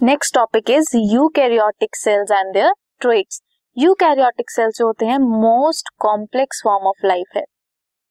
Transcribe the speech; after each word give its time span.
Next 0.00 0.34
topic 0.34 0.70
is 0.70 0.90
eukaryotic 0.96 1.96
cells 1.96 2.30
and 2.32 2.52
their 2.52 2.70
traits 3.00 3.40
eukaryotic 3.76 4.50
cells 4.50 4.76
जो 4.76 4.86
होते 4.86 5.06
हैं 5.06 5.18
most 5.18 5.88
complex 5.98 6.60
form 6.64 6.86
of 6.88 7.06
life 7.06 7.36
है। 7.36 7.42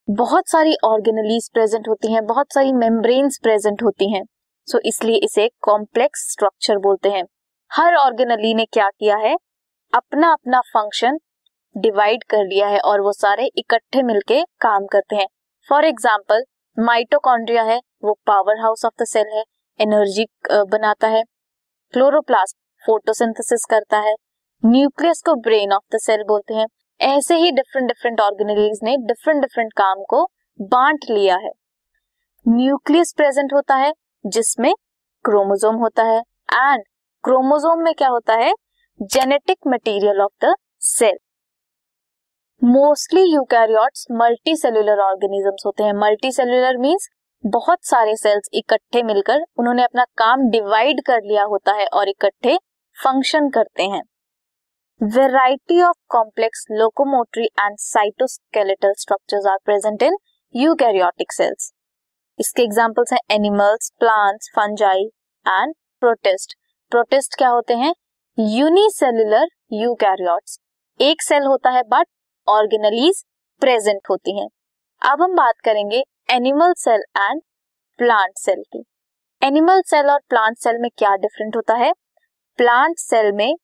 बहुत 0.08 0.50
सारी 0.50 0.76
ऑर्गेनलीज 0.86 1.50
प्रेजेंट 1.54 1.88
होती 1.88 2.12
हैं 2.14 2.26
बहुत 2.26 2.54
सारी 2.54 2.74
मेम्ब्रेन्स 2.74 3.40
प्रेजेंट 3.44 3.82
होती 3.84 4.12
हैं। 4.14 4.22
सो 4.68 4.78
so, 4.78 4.84
इसलिए 4.86 5.16
इसे 5.16 5.48
कॉम्प्लेक्स 5.62 6.28
स्ट्रक्चर 6.32 6.78
बोलते 6.78 7.10
हैं। 7.10 7.24
हर 7.72 7.96
ऑर्गेनली 7.96 8.54
ने 8.54 8.66
क्या 8.68 8.90
किया 8.90 9.18
है? 9.18 9.36
अपना 9.94 10.32
अपना 10.34 10.62
फ़ंक्शन 10.68 11.18
डिवाइड 11.76 12.24
कर 12.30 12.46
लिया 12.46 12.68
है 12.68 12.80
और 12.82 13.02
वो 13.02 13.14
सारे 13.14 13.50
इकट्ठे 13.56 14.04
मिलके 14.04 14.42
काम 14.62 14.86
करते 14.92 15.16
हैं। 15.16 15.28
फॉर 15.70 15.86
एग्ज़ाम्पल 15.86 16.46
माइटोकॉन्ड्रिया 16.78 17.64
है 17.64 17.82
वो 18.04 18.18
power 18.28 18.62
house 18.62 18.86
of 18.86 19.04
the 19.04 19.08
cell 19.08 19.36
है 19.38 19.44
एनर्जी 19.80 20.28
बनाता 20.52 21.08
है। 21.08 21.24
क्लोरोप्लास्ट 21.94 22.56
फोटोसिंथेसिस 22.86 23.66
करता 23.66 23.98
है। 23.98 24.14
न्यूक्लियस 24.64 25.22
को 25.26 25.34
ब्रेन 25.36 25.74
ऑफ़ 25.74 25.96
द 25.96 26.00
सेल 26.00 26.24
बोलते 26.28 26.54
हैं। 26.54 26.66
ऐसे 27.00 27.36
ही 27.36 27.52
डिफरेंट 27.52 27.88
डिफरेंट 27.88 28.22
ऑर्गेनिज 28.22 28.80
ने 28.84 28.96
डिफरेंट 28.98 29.42
डिफरेंट 29.42 29.74
काम 29.74 30.04
को 30.10 30.24
बांट 30.62 31.06
लिया 31.10 31.36
है। 31.36 31.52
न्यूक्लियस 32.48 33.14
प्रेजेंट 33.18 33.54
होता 33.54 33.76
है, 33.76 33.92
जिसमें 34.26 34.74
क्रोमोजोम 35.26 35.76
होता 35.76 36.04
है। 36.04 36.20
एंड 36.54 36.84
क्रोमोजोम 37.24 37.84
में 37.84 37.94
क्या 37.94 38.10
होता 38.10 38.34
है? 38.34 38.54
Genetic 39.00 39.58
material 39.68 40.22
of 40.22 40.46
the 40.46 40.56
cell 40.80 41.18
mostly 42.62 43.22
eukaryotes 43.34 44.06
multicellular 44.56 45.00
organisms 45.00 45.64
होते 45.66 45.84
हैं। 45.84 45.94
मल्टी 45.94 46.32
सेल्यूलर 46.32 46.78
मीन्स 46.78 47.08
बहुत 47.44 47.86
सारे 47.86 48.16
सेल्स 48.16 48.50
इकट्ठे 48.54 49.02
मिलकर 49.04 49.42
उन्होंने 49.58 49.84
अपना 49.84 50.04
काम 50.18 50.42
डिवाइड 50.50 51.02
कर 51.02 51.22
लिया 51.24 51.44
होता 51.44 51.74
है 51.74 51.86
और 51.88 52.10
इकट्ठे 52.10 52.56
फ़ंक्शन 52.98 53.50
करते 53.50 53.84
हैं। 53.84 54.02
Variety 55.02 55.82
of 55.82 55.96
complex 56.10 56.66
locomotory 56.72 57.46
and 57.60 57.78
cytoskeletal 57.78 58.94
structures 58.98 59.46
are 59.46 59.58
present 59.66 60.04
in 60.04 60.18
eukaryotic 60.56 61.32
cells 61.32 61.72
इसके 62.40 62.64
एग्जांपल्स 62.64 63.14
हैं 63.14 63.20
animals 63.32 63.92
plants 64.00 64.52
fungi 64.56 65.06
and 65.46 65.74
protist 66.00 66.58
protist 66.92 67.38
क्या 67.38 67.50
होते 67.50 67.74
हैं? 67.76 67.94
यूनिसेल्युलर 68.38 69.48
यूकैरियोट्स 69.74 70.60
एक 71.00 71.22
सेल 71.22 71.46
होता 71.46 71.70
है 71.70 71.84
बट 71.90 72.08
ऑर्गेनलीज 72.48 73.24
प्रेजेंट 73.62 74.02
होती 74.10 74.40
हैं। 74.40 74.48
अब 75.02 75.22
हम 75.22 75.36
बात 75.36 75.60
करेंगे 75.66 76.04
animal 76.30 76.74
cell 76.78 77.04
and 77.18 77.42
plant 78.00 78.38
cell 78.38 78.62
की। 78.74 78.84
एनिमल 79.42 79.82
सेल 79.82 80.10
और 80.10 80.20
प्लांट 80.30 80.58
सेल 80.58 80.78
में 80.80 80.90
क्या 80.98 81.16
डिफरेंट 81.16 81.56
होता 81.56 81.74
है? 81.74 81.92
प्लांट 82.60 82.98
सेल 82.98 83.32
में 83.32 83.56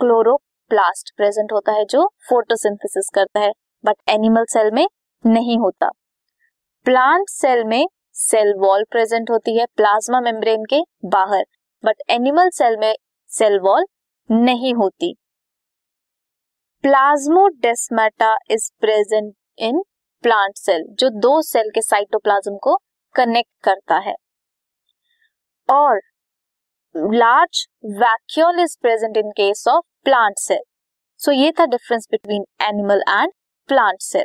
क्लोरोप्लास्ट 0.00 1.12
प्रेजेंट 1.16 1.52
होता 1.52 1.72
है, 1.72 1.84
जो 1.84 2.06
फोटोसिंथेसिस 2.28 3.10
करता 3.14 3.40
है 3.40 3.50
बट 3.84 3.96
एनिमल 4.08 4.44
सेल 4.44 4.70
में 4.72 4.86
नहीं 5.24 5.58
होता। 5.58 5.90
प्लांट 6.86 7.28
सेल 7.28 7.64
में 7.64 7.86
सेल 8.12 8.54
वॉल 8.58 8.84
प्रेजेंट 8.90 9.30
होती 9.30 9.58
है 9.58 9.66
प्लाज्मा 9.76 10.20
मेम्ब्रेन 10.20 10.64
के 10.64 10.80
बाहर 11.08 11.44
बट 11.84 12.02
एनिमल 12.10 12.50
सेल 12.52 12.76
में 12.76 12.94
सेल 13.30 13.58
वॉल 13.60 13.86
नहीं 14.30 14.74
होती। 14.74 15.14
Plasmodesmata 16.84 18.36
is 18.50 18.70
present 18.80 19.32
in 19.58 19.82
plant 20.24 20.56
cell 20.56 20.84
जो 21.00 21.08
दो 21.20 21.40
सेल 21.42 21.70
के 21.74 21.82
साइटोप्लाज्म 21.82 22.56
को 22.62 22.76
कनेक्ट 23.14 23.50
करता 23.64 23.98
है। 23.98 24.14
और 25.68 26.00
large 27.14 27.66
vacuole 27.98 28.60
is 28.60 28.76
present 28.82 29.16
in 29.16 29.30
case 29.32 29.64
of 29.68 29.84
plant 30.04 30.38
cell 30.38 30.62
so 31.20 31.32
ये 31.32 31.50
था 31.60 31.66
difference 31.66 32.06
between 32.10 32.44
animal 32.62 33.02
and 33.08 33.32
plant 33.68 34.00
cell 34.02 34.24